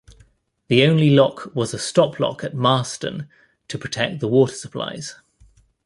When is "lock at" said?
2.19-2.55